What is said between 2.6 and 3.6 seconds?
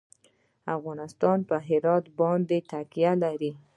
تکیه لري.